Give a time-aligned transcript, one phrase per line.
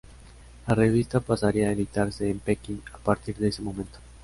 [0.65, 3.99] La revista pasaría a editarse en Pekín a partir de ese momento.